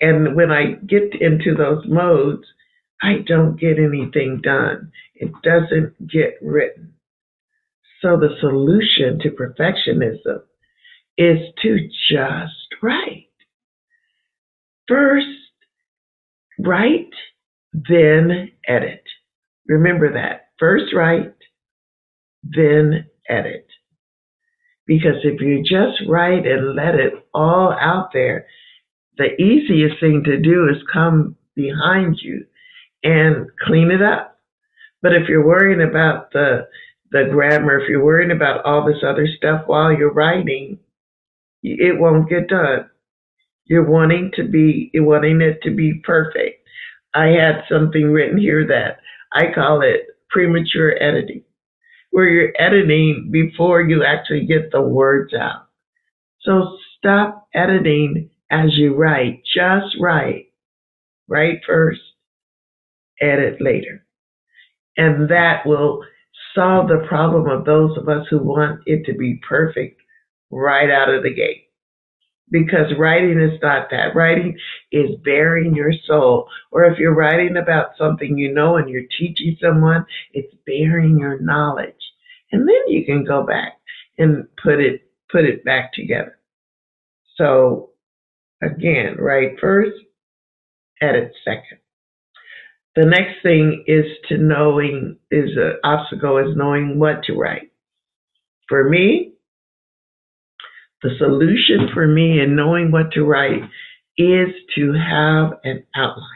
And 0.00 0.36
when 0.36 0.52
I 0.52 0.74
get 0.86 1.20
into 1.20 1.54
those 1.56 1.84
modes, 1.88 2.44
I 3.02 3.18
don't 3.26 3.58
get 3.58 3.78
anything 3.78 4.40
done. 4.42 4.92
It 5.16 5.32
doesn't 5.42 6.08
get 6.08 6.34
written. 6.40 6.93
So 8.04 8.18
the 8.18 8.36
solution 8.38 9.18
to 9.20 9.30
perfectionism 9.30 10.42
is 11.16 11.38
to 11.62 11.88
just 12.10 12.82
write. 12.82 13.30
First, 14.86 15.26
write, 16.58 17.14
then 17.72 18.50
edit. 18.68 19.04
Remember 19.66 20.12
that. 20.12 20.48
First 20.58 20.92
write, 20.94 21.34
then 22.42 23.06
edit. 23.26 23.68
Because 24.86 25.24
if 25.24 25.40
you 25.40 25.62
just 25.62 26.06
write 26.06 26.46
and 26.46 26.74
let 26.74 26.96
it 26.96 27.14
all 27.32 27.72
out 27.72 28.10
there, 28.12 28.46
the 29.16 29.34
easiest 29.40 29.98
thing 29.98 30.24
to 30.26 30.38
do 30.42 30.68
is 30.68 30.82
come 30.92 31.36
behind 31.56 32.18
you 32.20 32.44
and 33.02 33.46
clean 33.64 33.90
it 33.90 34.02
up. 34.02 34.38
But 35.00 35.14
if 35.14 35.26
you're 35.26 35.46
worrying 35.46 35.80
about 35.80 36.32
the 36.32 36.66
the 37.14 37.30
grammar, 37.30 37.78
if 37.78 37.88
you're 37.88 38.04
worrying 38.04 38.32
about 38.32 38.64
all 38.64 38.84
this 38.84 39.04
other 39.06 39.28
stuff 39.36 39.62
while 39.66 39.92
you're 39.92 40.12
writing, 40.12 40.80
it 41.62 42.00
won't 42.00 42.28
get 42.28 42.48
done. 42.48 42.90
You're 43.66 43.88
wanting 43.88 44.32
to 44.34 44.42
be, 44.42 44.90
you're 44.92 45.04
wanting 45.04 45.40
it 45.40 45.62
to 45.62 45.70
be 45.70 46.02
perfect. 46.02 46.66
I 47.14 47.26
had 47.26 47.62
something 47.70 48.10
written 48.10 48.36
here 48.36 48.66
that 48.66 48.98
I 49.32 49.54
call 49.54 49.80
it 49.82 50.08
premature 50.28 51.00
editing, 51.00 51.44
where 52.10 52.28
you're 52.28 52.52
editing 52.58 53.28
before 53.30 53.82
you 53.82 54.02
actually 54.02 54.44
get 54.46 54.72
the 54.72 54.82
words 54.82 55.32
out. 55.34 55.68
So 56.40 56.76
stop 56.98 57.46
editing 57.54 58.28
as 58.50 58.76
you 58.76 58.96
write. 58.96 59.42
Just 59.54 59.96
write. 60.00 60.46
Write 61.28 61.60
first, 61.64 62.00
edit 63.20 63.60
later. 63.60 64.04
And 64.96 65.30
that 65.30 65.64
will 65.64 66.04
solve 66.54 66.88
the 66.88 67.04
problem 67.08 67.48
of 67.48 67.64
those 67.64 67.96
of 67.98 68.08
us 68.08 68.26
who 68.30 68.38
want 68.38 68.80
it 68.86 69.04
to 69.06 69.14
be 69.14 69.40
perfect 69.48 70.00
right 70.50 70.90
out 70.90 71.12
of 71.12 71.22
the 71.22 71.34
gate 71.34 71.64
because 72.50 72.86
writing 72.98 73.40
is 73.40 73.58
not 73.62 73.88
that. 73.90 74.14
Writing 74.14 74.56
is 74.92 75.10
baring 75.24 75.74
your 75.74 75.92
soul. 76.06 76.48
Or 76.70 76.84
if 76.84 76.98
you're 76.98 77.14
writing 77.14 77.56
about 77.56 77.96
something 77.98 78.38
you 78.38 78.52
know 78.52 78.76
and 78.76 78.88
you're 78.88 79.08
teaching 79.18 79.56
someone, 79.60 80.06
it's 80.32 80.54
baring 80.66 81.18
your 81.18 81.40
knowledge. 81.40 81.94
And 82.52 82.68
then 82.68 82.88
you 82.88 83.04
can 83.04 83.24
go 83.24 83.44
back 83.44 83.80
and 84.18 84.46
put 84.62 84.80
it 84.80 85.02
put 85.30 85.44
it 85.44 85.64
back 85.64 85.92
together. 85.92 86.38
So 87.36 87.90
again, 88.62 89.16
write 89.18 89.58
first, 89.60 89.96
edit 91.00 91.32
second. 91.44 91.78
The 92.96 93.04
next 93.04 93.42
thing 93.42 93.84
is 93.86 94.04
to 94.28 94.38
knowing 94.38 95.16
is 95.30 95.50
an 95.56 95.78
obstacle 95.82 96.38
is 96.38 96.56
knowing 96.56 96.98
what 96.98 97.24
to 97.24 97.34
write. 97.34 97.72
For 98.68 98.88
me, 98.88 99.32
the 101.02 101.10
solution 101.18 101.88
for 101.92 102.06
me 102.06 102.40
in 102.40 102.54
knowing 102.54 102.92
what 102.92 103.12
to 103.12 103.24
write 103.24 103.62
is 104.16 104.48
to 104.76 104.92
have 104.92 105.58
an 105.64 105.84
outline. 105.96 106.28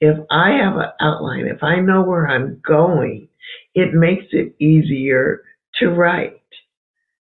If 0.00 0.18
I 0.30 0.50
have 0.62 0.76
an 0.76 0.90
outline, 1.00 1.46
if 1.46 1.62
I 1.62 1.80
know 1.80 2.02
where 2.02 2.28
I'm 2.28 2.60
going, 2.66 3.28
it 3.74 3.94
makes 3.94 4.26
it 4.32 4.54
easier 4.62 5.42
to 5.80 5.88
write. 5.88 6.42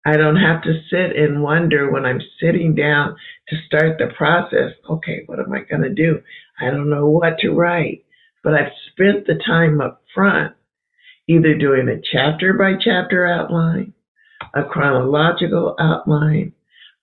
I 0.05 0.17
don't 0.17 0.37
have 0.37 0.61
to 0.63 0.81
sit 0.89 1.15
and 1.15 1.43
wonder 1.43 1.91
when 1.91 2.05
I'm 2.05 2.21
sitting 2.39 2.75
down 2.75 3.15
to 3.49 3.55
start 3.65 3.97
the 3.97 4.07
process, 4.15 4.71
okay, 4.89 5.23
what 5.25 5.39
am 5.39 5.51
I 5.51 5.61
going 5.61 5.81
to 5.81 5.93
do? 5.93 6.21
I 6.61 6.65
don't 6.65 6.89
know 6.89 7.07
what 7.07 7.39
to 7.39 7.51
write. 7.51 8.03
But 8.43 8.53
I've 8.53 8.71
spent 8.91 9.27
the 9.27 9.39
time 9.45 9.81
up 9.81 10.01
front 10.13 10.55
either 11.27 11.55
doing 11.55 11.87
a 11.89 12.01
chapter 12.01 12.53
by 12.53 12.73
chapter 12.81 13.27
outline 13.27 13.93
a 14.55 14.63
chronological 14.63 15.75
outline, 15.79 16.53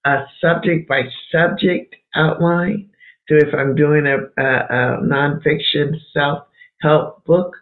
a 0.04 0.24
subject 0.40 0.88
by 0.88 1.02
subject 1.30 1.94
outline. 2.14 2.90
So 3.28 3.36
if 3.36 3.54
I'm 3.54 3.74
doing 3.74 4.06
a, 4.06 4.18
a, 4.40 4.46
a 4.46 5.00
nonfiction 5.02 5.96
self 6.12 6.44
help 6.80 7.24
book, 7.24 7.54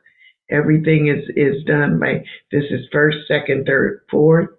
everything 0.50 1.09
is, 1.09 1.28
is 1.37 1.64
done 1.64 1.99
by 1.99 2.25
this 2.52 2.64
is 2.71 2.87
first, 2.93 3.19
second, 3.26 3.66
third, 3.66 4.02
fourth. 4.11 4.50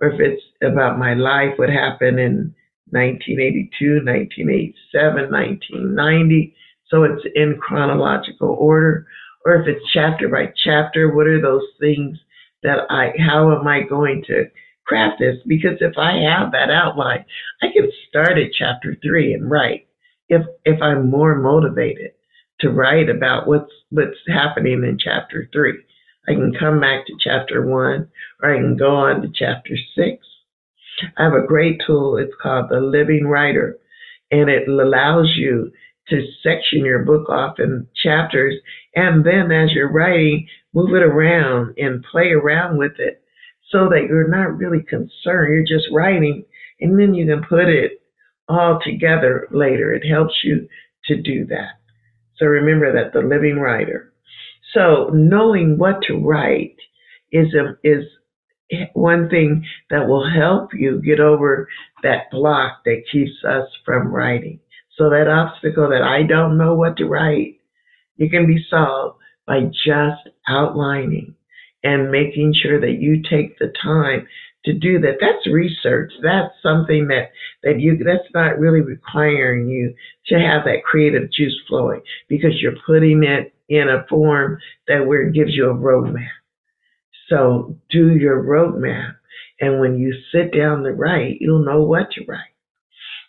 Or 0.00 0.10
if 0.10 0.20
it's 0.20 0.42
about 0.62 0.98
my 0.98 1.14
life, 1.14 1.54
what 1.56 1.70
happened 1.70 2.20
in 2.20 2.54
1982, 2.90 4.04
1987, 4.04 5.30
1990. 5.32 6.54
So 6.90 7.04
it's 7.04 7.24
in 7.34 7.58
chronological 7.60 8.56
order. 8.58 9.06
Or 9.44 9.54
if 9.56 9.68
it's 9.68 9.92
chapter 9.92 10.28
by 10.28 10.52
chapter, 10.64 11.14
what 11.14 11.26
are 11.26 11.40
those 11.40 11.66
things 11.80 12.18
that 12.62 12.80
I, 12.90 13.12
how 13.18 13.58
am 13.58 13.66
I 13.66 13.82
going 13.82 14.24
to 14.26 14.46
craft 14.86 15.20
this? 15.20 15.36
Because 15.46 15.78
if 15.80 15.96
I 15.98 16.12
have 16.30 16.52
that 16.52 16.70
outline, 16.70 17.24
I 17.62 17.66
can 17.72 17.90
start 18.08 18.38
at 18.38 18.52
chapter 18.58 18.96
three 19.02 19.34
and 19.34 19.50
write. 19.50 19.86
If 20.28 20.42
if 20.64 20.82
I'm 20.82 21.10
more 21.10 21.36
motivated 21.36 22.12
to 22.60 22.70
write 22.70 23.08
about 23.08 23.46
what's 23.46 23.70
what's 23.90 24.18
happening 24.26 24.82
in 24.82 24.98
chapter 24.98 25.48
three, 25.52 25.78
I 26.28 26.32
can 26.32 26.52
come 26.58 26.80
back 26.80 27.06
to 27.06 27.12
chapter 27.20 27.64
one, 27.64 28.08
or 28.42 28.52
I 28.52 28.56
can 28.56 28.76
go 28.76 28.96
on 28.96 29.22
to 29.22 29.28
chapter 29.32 29.76
six. 29.96 30.26
I 31.16 31.24
have 31.24 31.34
a 31.34 31.46
great 31.46 31.80
tool. 31.86 32.16
It's 32.16 32.34
called 32.42 32.70
the 32.70 32.80
Living 32.80 33.26
Writer, 33.26 33.78
and 34.32 34.50
it 34.50 34.68
allows 34.68 35.32
you 35.36 35.70
to 36.08 36.26
section 36.42 36.84
your 36.84 37.04
book 37.04 37.28
off 37.28 37.58
in 37.58 37.86
chapters, 38.02 38.54
and 38.94 39.24
then 39.24 39.50
as 39.50 39.72
you're 39.72 39.90
writing, 39.90 40.46
move 40.72 40.94
it 40.94 41.02
around 41.02 41.74
and 41.78 42.04
play 42.10 42.30
around 42.30 42.78
with 42.78 42.92
it 42.98 43.22
so 43.70 43.88
that 43.88 44.06
you're 44.08 44.28
not 44.28 44.56
really 44.56 44.82
concerned. 44.82 45.52
You're 45.52 45.78
just 45.78 45.92
writing, 45.92 46.44
and 46.80 46.98
then 46.98 47.14
you 47.14 47.26
can 47.26 47.42
put 47.48 47.68
it 47.68 48.02
all 48.48 48.78
together 48.84 49.48
later. 49.50 49.92
It 49.92 50.06
helps 50.06 50.34
you 50.44 50.68
to 51.06 51.20
do 51.20 51.46
that. 51.46 51.80
So 52.36 52.46
remember 52.46 52.92
that 52.92 53.12
the 53.12 53.26
living 53.26 53.58
writer. 53.58 54.12
So 54.72 55.10
knowing 55.12 55.78
what 55.78 56.02
to 56.02 56.18
write 56.18 56.76
is 57.32 57.54
a, 57.54 57.76
is 57.82 58.04
one 58.94 59.28
thing 59.28 59.64
that 59.90 60.06
will 60.06 60.28
help 60.28 60.70
you 60.74 61.00
get 61.00 61.20
over 61.20 61.68
that 62.02 62.30
block 62.30 62.84
that 62.84 63.04
keeps 63.10 63.44
us 63.48 63.68
from 63.84 64.08
writing. 64.08 64.60
So 64.96 65.10
that 65.10 65.28
obstacle 65.28 65.90
that 65.90 66.02
I 66.02 66.22
don't 66.22 66.58
know 66.58 66.74
what 66.74 66.96
to 66.96 67.06
write, 67.06 67.60
it 68.18 68.30
can 68.30 68.46
be 68.46 68.64
solved 68.70 69.18
by 69.46 69.60
just 69.84 70.28
outlining 70.48 71.34
and 71.84 72.10
making 72.10 72.54
sure 72.60 72.80
that 72.80 72.98
you 72.98 73.22
take 73.22 73.58
the 73.58 73.72
time 73.82 74.26
to 74.64 74.72
do 74.72 74.98
that. 75.00 75.18
That's 75.20 75.46
research. 75.46 76.12
That's 76.22 76.52
something 76.62 77.08
that, 77.08 77.30
that 77.62 77.78
you, 77.78 77.98
that's 77.98 78.28
not 78.34 78.58
really 78.58 78.80
requiring 78.80 79.68
you 79.68 79.94
to 80.26 80.34
have 80.34 80.64
that 80.64 80.82
creative 80.84 81.30
juice 81.30 81.56
flowing 81.68 82.02
because 82.28 82.60
you're 82.60 82.76
putting 82.86 83.22
it 83.22 83.54
in 83.68 83.88
a 83.88 84.06
form 84.08 84.58
that 84.88 85.06
where 85.06 85.22
it 85.22 85.34
gives 85.34 85.54
you 85.54 85.70
a 85.70 85.74
roadmap. 85.74 86.28
So 87.28 87.76
do 87.90 88.16
your 88.16 88.42
roadmap. 88.42 89.14
And 89.60 89.80
when 89.80 89.98
you 89.98 90.14
sit 90.32 90.56
down 90.56 90.82
to 90.82 90.92
write, 90.92 91.38
you'll 91.40 91.64
know 91.64 91.82
what 91.82 92.10
to 92.12 92.24
write. 92.26 92.40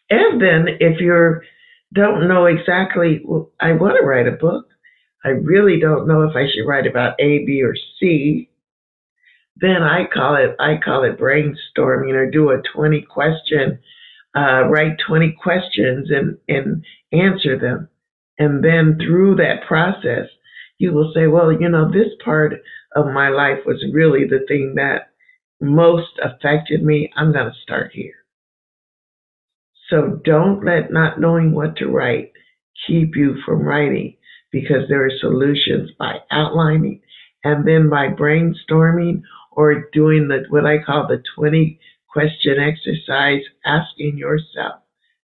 And 0.10 0.42
then 0.42 0.68
if 0.80 1.00
you 1.00 1.42
don't 1.94 2.28
know 2.28 2.46
exactly, 2.46 3.22
well, 3.24 3.52
I 3.60 3.74
want 3.74 3.98
to 4.00 4.06
write 4.06 4.28
a 4.28 4.32
book, 4.32 4.68
I 5.24 5.30
really 5.30 5.80
don't 5.80 6.08
know 6.08 6.24
if 6.24 6.36
I 6.36 6.48
should 6.48 6.68
write 6.68 6.88
about 6.88 7.20
A, 7.20 7.46
B, 7.46 7.62
or 7.62 7.76
C. 8.00 8.50
Then 9.58 9.82
I 9.82 10.06
call 10.06 10.36
it 10.36 10.56
I 10.60 10.78
call 10.78 11.04
it 11.04 11.20
brainstorming 11.20 12.14
or 12.14 12.30
do 12.30 12.52
a 12.52 12.62
20 12.74 13.02
question, 13.02 13.80
uh, 14.36 14.66
write 14.70 14.98
20 15.06 15.36
questions 15.42 16.10
and 16.12 16.38
and 16.48 16.86
answer 17.12 17.58
them, 17.58 17.90
and 18.38 18.64
then 18.64 19.00
through 19.00 19.36
that 19.36 19.66
process, 19.68 20.28
you 20.78 20.94
will 20.94 21.12
say, 21.14 21.28
well, 21.28 21.52
you 21.52 21.68
know, 21.70 21.92
this 21.92 22.14
part 22.24 22.54
of 22.96 23.08
my 23.08 23.30
life 23.30 23.60
was 23.66 23.84
really 23.92 24.26
the 24.26 24.46
thing 24.48 24.76
that 24.76 25.10
most 25.60 26.12
affected 26.24 26.84
me. 26.84 27.12
I'm 27.16 27.34
going 27.34 27.48
to 27.48 27.62
start 27.64 27.92
here. 27.94 28.14
So 29.90 30.20
don't 30.24 30.66
let 30.66 30.92
not 30.92 31.20
knowing 31.20 31.54
what 31.54 31.78
to 31.78 31.88
write 31.88 32.32
keep 32.86 33.16
you 33.16 33.36
from 33.46 33.62
writing 33.62 34.16
because 34.52 34.88
there 34.88 35.06
are 35.06 35.20
solutions 35.20 35.92
by 35.98 36.18
outlining 36.32 37.02
and 37.44 37.68
then 37.68 37.90
by 37.90 38.08
brainstorming 38.10 39.22
or 39.52 39.90
doing 39.94 40.28
the 40.28 40.44
what 40.50 40.66
I 40.66 40.78
call 40.84 41.08
the 41.08 41.24
20 41.36 41.80
question 42.10 42.58
exercise, 42.60 43.42
asking 43.66 44.18
yourself 44.18 44.82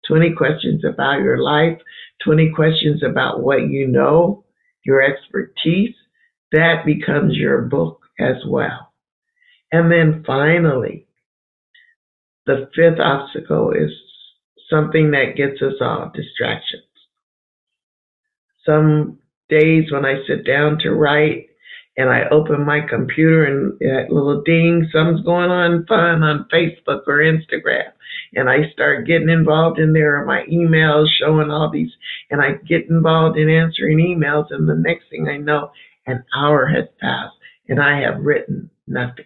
20 0.07 0.33
questions 0.35 0.83
about 0.83 1.21
your 1.21 1.37
life, 1.37 1.77
20 2.23 2.51
questions 2.55 3.03
about 3.03 3.41
what 3.41 3.69
you 3.69 3.87
know, 3.87 4.43
your 4.85 5.01
expertise. 5.01 5.95
That 6.51 6.85
becomes 6.85 7.35
your 7.35 7.61
book 7.63 7.99
as 8.19 8.37
well. 8.47 8.91
And 9.71 9.91
then 9.91 10.23
finally, 10.25 11.07
the 12.47 12.69
fifth 12.75 12.99
obstacle 12.99 13.71
is 13.71 13.91
something 14.69 15.11
that 15.11 15.35
gets 15.35 15.61
us 15.61 15.75
all 15.81 16.11
distractions. 16.13 16.83
Some 18.65 19.19
days 19.49 19.91
when 19.91 20.05
I 20.05 20.23
sit 20.27 20.45
down 20.45 20.79
to 20.79 20.91
write 20.91 21.47
and 21.97 22.09
I 22.09 22.29
open 22.29 22.65
my 22.65 22.81
computer 22.87 23.45
and 23.45 23.77
that 23.79 24.11
little 24.11 24.41
ding, 24.43 24.87
something's 24.91 25.25
going 25.25 25.49
on 25.49 25.85
fun 25.87 26.23
on 26.23 26.47
Facebook 26.53 27.01
or 27.07 27.17
Instagram. 27.17 27.91
And 28.35 28.49
I 28.49 28.69
start 28.71 29.07
getting 29.07 29.29
involved 29.29 29.79
in 29.79 29.93
there, 29.93 30.23
my 30.23 30.43
emails 30.51 31.07
showing 31.19 31.49
all 31.49 31.71
these, 31.71 31.91
and 32.29 32.41
I 32.41 32.53
get 32.67 32.89
involved 32.89 33.37
in 33.37 33.49
answering 33.49 33.97
emails. 33.97 34.47
And 34.51 34.69
the 34.69 34.75
next 34.75 35.09
thing 35.09 35.27
I 35.27 35.37
know, 35.37 35.71
an 36.05 36.23
hour 36.35 36.67
has 36.67 36.85
passed 36.99 37.35
and 37.67 37.81
I 37.81 38.01
have 38.01 38.21
written 38.21 38.69
nothing. 38.87 39.25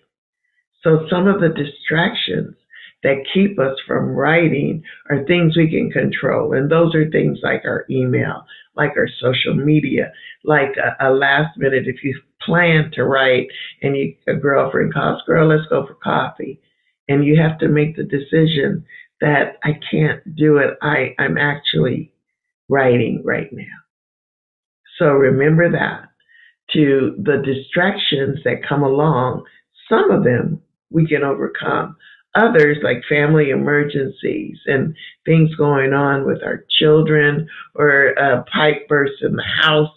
So 0.84 1.08
some 1.10 1.28
of 1.28 1.40
the 1.42 1.50
distractions 1.50 2.56
that 3.04 3.26
keep 3.34 3.60
us 3.60 3.76
from 3.86 4.16
writing 4.16 4.84
are 5.10 5.26
things 5.26 5.56
we 5.56 5.70
can 5.70 5.92
control. 5.92 6.54
And 6.54 6.72
those 6.72 6.96
are 6.96 7.10
things 7.10 7.40
like 7.44 7.64
our 7.66 7.86
email, 7.90 8.46
like 8.76 8.92
our 8.98 9.08
social 9.20 9.54
media, 9.54 10.12
like 10.44 10.76
a, 10.78 11.10
a 11.10 11.12
last 11.12 11.58
minute, 11.58 11.88
if 11.88 12.04
you 12.04 12.20
plan 12.42 12.92
to 12.94 13.04
write 13.04 13.48
and 13.82 13.96
you, 13.98 14.16
a 14.28 14.34
girlfriend 14.34 14.94
calls, 14.94 15.22
girl, 15.26 15.50
let's 15.50 15.68
go 15.70 15.86
for 15.86 15.96
coffee. 15.96 16.60
And 17.10 17.26
you 17.26 17.40
have 17.40 17.60
to 17.60 17.68
make 17.68 17.96
the 17.96 18.04
decision 18.04 18.86
that 19.20 19.58
I 19.64 19.80
can't 19.92 20.36
do 20.36 20.58
it. 20.58 20.78
I, 20.82 21.14
I'm 21.20 21.38
actually 21.38 22.14
writing 22.70 23.22
right 23.26 23.52
now. 23.52 23.64
So 24.98 25.08
remember 25.08 25.72
that 25.72 26.10
to 26.72 27.16
the 27.22 27.42
distractions 27.46 28.40
that 28.46 28.68
come 28.68 28.84
along, 28.84 29.44
some 29.90 30.12
of 30.12 30.24
them 30.24 30.62
we 30.90 31.08
can 31.08 31.24
overcome. 31.24 31.96
Others, 32.36 32.78
like 32.84 33.04
family 33.08 33.52
emergencies 33.52 34.58
and 34.66 34.96
things 35.26 35.54
going 35.56 35.94
on 35.94 36.26
with 36.26 36.42
our 36.44 36.66
children 36.80 37.48
or 37.76 38.08
a 38.10 38.44
pipe 38.52 38.88
burst 38.88 39.22
in 39.22 39.36
the 39.36 39.44
house 39.62 39.96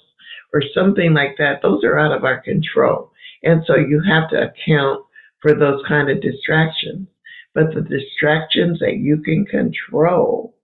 or 0.52 0.62
something 0.74 1.14
like 1.14 1.36
that, 1.38 1.62
those 1.62 1.82
are 1.82 1.98
out 1.98 2.12
of 2.12 2.24
our 2.24 2.40
control. 2.42 3.10
And 3.42 3.62
so 3.66 3.76
you 3.76 4.02
have 4.06 4.28
to 4.30 4.50
account 4.50 5.04
for 5.40 5.54
those 5.54 5.82
kind 5.88 6.10
of 6.10 6.20
distractions. 6.20 7.08
But 7.54 7.74
the 7.74 7.80
distractions 7.80 8.80
that 8.80 8.98
you 8.98 9.22
can 9.22 9.46
control, 9.46 10.54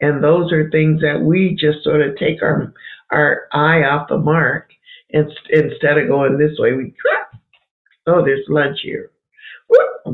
and 0.00 0.22
those 0.22 0.52
are 0.52 0.70
things 0.70 1.00
that 1.00 1.20
we 1.20 1.56
just 1.58 1.82
sort 1.82 2.02
of 2.02 2.16
take 2.16 2.40
our 2.40 2.72
our 3.10 3.48
eye 3.52 3.82
off 3.82 4.08
the 4.08 4.18
mark 4.18 4.70
and 5.12 5.30
instead 5.50 5.98
of 5.98 6.08
going 6.08 6.38
this 6.38 6.58
way, 6.58 6.72
we 6.72 6.94
oh, 8.06 8.24
there's 8.24 8.44
lunch 8.48 8.78
here. 8.82 9.10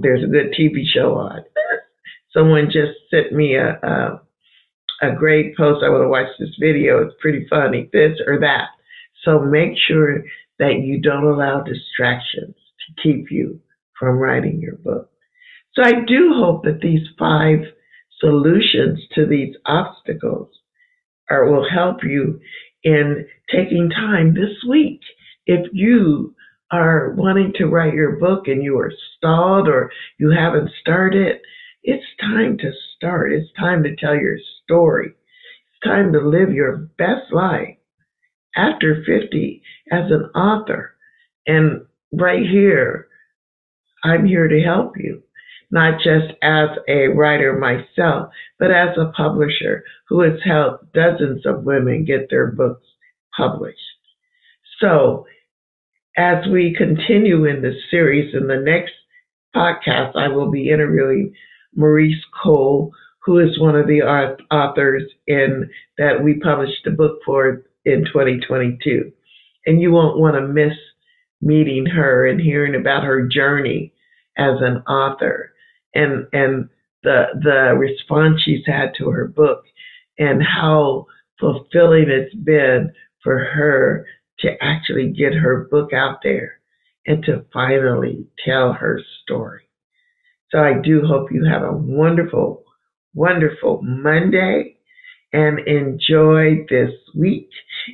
There's 0.01 0.25
a 0.25 0.29
good 0.29 0.55
TV 0.59 0.85
show 0.93 1.15
on. 1.15 1.45
Someone 2.33 2.67
just 2.67 2.99
sent 3.11 3.33
me 3.33 3.57
a, 3.57 3.79
a 3.83 4.23
a 5.03 5.15
great 5.15 5.57
post. 5.57 5.85
I 5.85 5.91
want 5.91 6.05
to 6.05 6.09
watch 6.09 6.29
this 6.39 6.57
video. 6.61 7.03
It's 7.03 7.15
pretty 7.21 7.47
funny. 7.51 7.91
This 7.93 8.19
or 8.27 8.39
that. 8.41 8.69
So 9.25 9.41
make 9.41 9.73
sure 9.77 10.23
that 10.59 10.81
you 10.83 11.01
don't 11.01 11.25
allow 11.25 11.63
distractions 11.63 12.55
to 12.55 13.03
keep 13.03 13.31
you 13.31 13.61
from 13.99 14.19
writing 14.19 14.61
your 14.61 14.77
book. 14.77 15.11
So 15.75 15.83
I 15.83 16.05
do 16.07 16.33
hope 16.35 16.65
that 16.65 16.81
these 16.81 17.07
five 17.19 17.61
solutions 18.21 19.01
to 19.15 19.27
these 19.27 19.55
obstacles 19.67 20.49
are, 21.31 21.51
will 21.51 21.69
help 21.69 22.05
you 22.05 22.41
in 22.85 23.27
taking 23.51 23.91
time 23.91 24.35
this 24.35 24.57
week. 24.69 25.01
If 25.47 25.67
you 25.73 26.35
are 26.73 27.13
wanting 27.17 27.53
to 27.57 27.67
write 27.67 27.95
your 27.95 28.17
book 28.17 28.49
and 28.49 28.63
you 28.63 28.79
are 28.79 28.93
stalled 29.17 29.69
or 29.69 29.93
you 30.19 30.31
haven't 30.31 30.71
started, 30.81 31.37
it's 31.83 32.07
time 32.21 32.57
to 32.59 32.73
start. 32.97 33.33
It's 33.33 33.53
time 33.59 33.83
to 33.83 33.95
tell 33.97 34.15
your 34.15 34.39
story. 34.65 35.09
It's 35.09 35.85
time 35.85 36.13
to 36.15 36.21
live 36.21 36.53
your 36.53 36.89
best 36.97 37.33
life 37.33 37.77
after 38.57 39.05
50 39.05 39.63
as 39.91 40.11
an 40.11 40.25
author. 40.35 40.97
And 41.47 41.83
right 42.13 42.47
here, 42.47 43.09
I'm 44.05 44.25
here 44.25 44.49
to 44.49 44.63
help 44.63 44.97
you, 44.97 45.23
not 45.71 46.01
just 46.03 46.33
as 46.43 46.71
a 46.89 47.09
writer 47.09 47.59
myself, 47.59 48.31
but 48.59 48.71
as 48.71 48.97
a 48.97 49.13
publisher 49.17 49.85
who 50.09 50.21
has 50.23 50.41
helped 50.45 50.93
dozens 50.93 51.45
of 51.45 51.65
women 51.65 52.05
get 52.05 52.31
their 52.31 52.47
books 52.47 52.87
published. 53.37 53.79
So, 54.81 55.27
as 56.17 56.47
we 56.51 56.75
continue 56.77 57.45
in 57.47 57.63
this 57.63 57.77
series, 57.91 58.35
in 58.35 58.47
the 58.47 58.57
next 58.57 58.93
podcast, 59.55 60.17
I 60.17 60.29
will 60.29 60.51
be 60.51 60.71
interviewing 60.71 61.35
Maurice 61.75 62.23
Cole, 62.43 62.93
who 63.25 63.39
is 63.39 63.59
one 63.59 63.77
of 63.77 63.87
the 63.87 64.03
authors 64.03 65.05
in 65.27 65.71
that 65.99 66.23
we 66.23 66.41
published 66.41 66.87
a 66.87 66.91
book 66.91 67.21
for 67.25 67.63
in 67.85 68.05
2022. 68.05 69.13
And 69.67 69.81
you 69.81 69.93
won't 69.93 70.19
want 70.19 70.35
to 70.35 70.47
miss 70.47 70.77
meeting 71.41 71.87
her 71.87 72.27
and 72.27 72.41
hearing 72.41 72.75
about 72.75 73.05
her 73.05 73.27
journey 73.27 73.93
as 74.39 74.61
an 74.61 74.79
author 74.89 75.53
and 75.95 76.27
and 76.33 76.69
the 77.03 77.25
the 77.43 77.75
response 77.77 78.41
she's 78.43 78.65
had 78.65 78.93
to 78.97 79.11
her 79.11 79.27
book 79.27 79.65
and 80.19 80.43
how 80.43 81.07
fulfilling 81.39 82.09
it's 82.09 82.35
been 82.35 82.93
for 83.23 83.39
her 83.39 84.07
to 84.43 84.51
actually 84.63 85.09
get 85.09 85.35
her 85.35 85.69
book 85.71 85.93
out 85.93 86.19
there 86.23 86.61
and 87.07 87.25
to 87.25 87.45
finally 87.53 88.27
tell 88.45 88.73
her 88.73 89.01
story. 89.23 89.63
So 90.51 90.59
I 90.59 90.75
do 90.83 91.03
hope 91.07 91.33
you 91.33 91.45
have 91.45 91.63
a 91.63 91.73
wonderful, 91.73 92.65
wonderful 93.15 93.81
Monday 93.83 94.77
and 95.33 95.61
enjoy 95.61 96.67
this 96.69 96.93
week. 97.17 97.49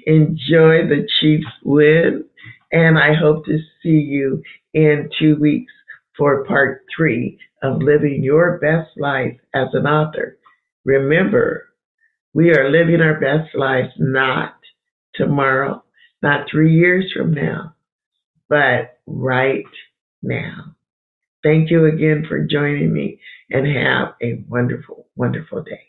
Enjoy 0.07 0.87
the 0.89 1.07
Chiefs 1.21 1.47
win. 1.63 2.25
And 2.73 2.99
I 2.99 3.15
hope 3.15 3.47
to 3.47 3.59
see 3.83 3.91
you 3.91 4.43
in 4.75 5.09
two 5.19 5.37
weeks 5.37 5.73
for 6.17 6.45
part 6.45 6.85
three 6.95 7.39
of 7.63 7.81
living 7.81 8.23
your 8.23 8.59
best 8.59 8.91
life 8.99 9.37
as 9.55 9.69
an 9.73 9.87
author. 9.87 10.39
Remember, 10.85 11.69
we 12.35 12.51
are 12.51 12.71
living 12.71 13.01
our 13.01 13.19
best 13.21 13.55
lives 13.55 13.93
not 13.99 14.55
tomorrow, 15.15 15.83
not 16.23 16.49
three 16.51 16.75
years 16.75 17.13
from 17.17 17.33
now, 17.33 17.75
but 18.49 18.99
right 19.07 19.65
now. 20.23 20.75
Thank 21.43 21.71
you 21.71 21.87
again 21.87 22.25
for 22.29 22.47
joining 22.47 22.93
me 22.93 23.21
and 23.51 23.67
have 23.67 24.15
a 24.23 24.43
wonderful, 24.49 25.09
wonderful 25.17 25.63
day. 25.63 25.88